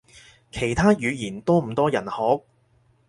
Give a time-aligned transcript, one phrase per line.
[0.51, 2.41] 其他語言多唔多人學？